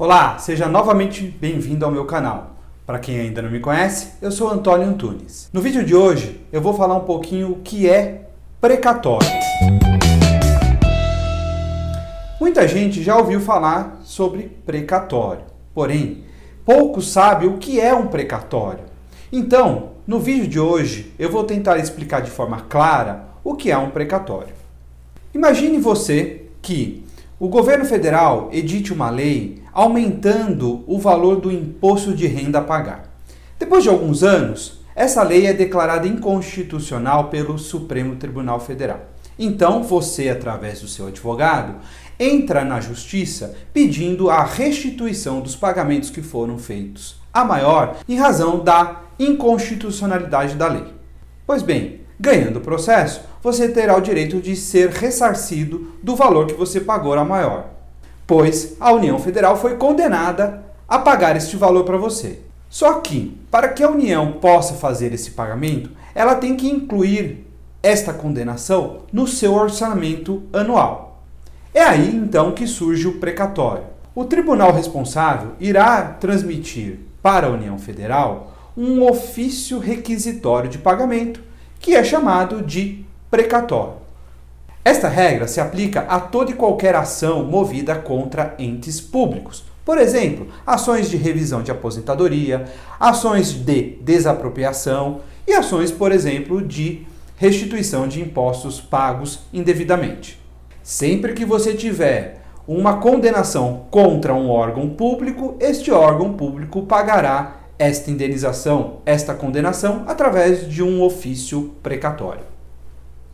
[0.00, 2.54] Olá, seja novamente bem-vindo ao meu canal.
[2.86, 5.50] Para quem ainda não me conhece, eu sou Antônio Antunes.
[5.52, 8.28] No vídeo de hoje eu vou falar um pouquinho o que é
[8.60, 9.28] precatório.
[12.40, 15.42] Muita gente já ouviu falar sobre precatório,
[15.74, 16.22] porém,
[16.64, 18.84] poucos sabem o que é um precatório.
[19.32, 23.76] Então, no vídeo de hoje, eu vou tentar explicar de forma clara o que é
[23.76, 24.54] um precatório.
[25.34, 27.04] Imagine você que
[27.40, 33.04] o governo federal edite uma lei aumentando o valor do imposto de renda a pagar.
[33.60, 39.02] Depois de alguns anos, essa lei é declarada inconstitucional pelo Supremo Tribunal Federal.
[39.38, 41.76] Então, você, através do seu advogado,
[42.18, 48.58] entra na justiça pedindo a restituição dos pagamentos que foram feitos, a maior em razão
[48.58, 50.86] da inconstitucionalidade da lei.
[51.46, 56.54] Pois bem, ganhando o processo, você terá o direito de ser ressarcido do valor que
[56.54, 57.77] você pagou a maior,
[58.28, 62.40] pois a União Federal foi condenada a pagar este valor para você.
[62.68, 67.46] Só que, para que a União possa fazer esse pagamento, ela tem que incluir
[67.82, 71.22] esta condenação no seu orçamento anual.
[71.72, 73.84] É aí então que surge o precatório.
[74.14, 81.40] O tribunal responsável irá transmitir para a União Federal um ofício requisitório de pagamento,
[81.80, 83.94] que é chamado de precatório.
[84.88, 89.62] Esta regra se aplica a toda e qualquer ação movida contra entes públicos.
[89.84, 92.64] Por exemplo, ações de revisão de aposentadoria,
[92.98, 100.40] ações de desapropriação e ações, por exemplo, de restituição de impostos pagos indevidamente.
[100.82, 108.10] Sempre que você tiver uma condenação contra um órgão público, este órgão público pagará esta
[108.10, 112.57] indenização, esta condenação, através de um ofício precatório.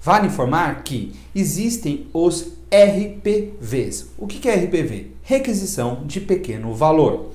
[0.00, 4.10] Vale informar que existem os RPVs.
[4.16, 5.12] O que é RPV?
[5.22, 7.30] Requisição de pequeno valor.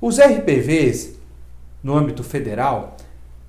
[0.00, 1.14] Os RPVs,
[1.82, 2.96] no âmbito federal,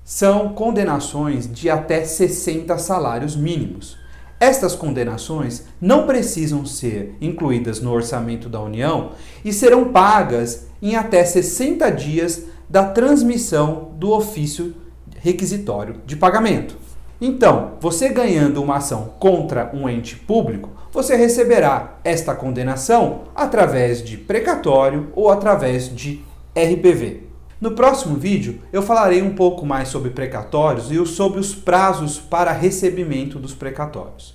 [0.04, 3.98] são condenações de até 60 salários mínimos.
[4.40, 9.12] Estas condenações não precisam ser incluídas no orçamento da União
[9.44, 14.74] e serão pagas em até 60 dias da transmissão do ofício
[15.20, 16.76] requisitório de pagamento.
[17.24, 24.16] Então, você ganhando uma ação contra um ente público, você receberá esta condenação através de
[24.16, 26.20] precatório ou através de
[26.52, 27.28] RPV.
[27.60, 32.50] No próximo vídeo, eu falarei um pouco mais sobre precatórios e sobre os prazos para
[32.50, 34.34] recebimento dos precatórios.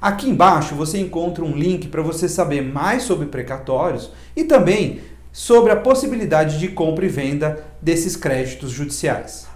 [0.00, 5.72] Aqui embaixo você encontra um link para você saber mais sobre precatórios e também sobre
[5.72, 9.52] a possibilidade de compra e venda desses créditos judiciais.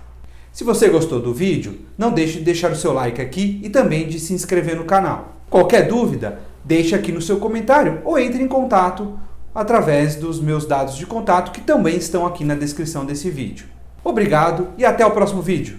[0.59, 4.09] Se você gostou do vídeo, não deixe de deixar o seu like aqui e também
[4.09, 5.37] de se inscrever no canal.
[5.49, 9.17] Qualquer dúvida, deixe aqui no seu comentário ou entre em contato
[9.55, 13.67] através dos meus dados de contato que também estão aqui na descrição desse vídeo.
[14.03, 15.79] Obrigado e até o próximo vídeo.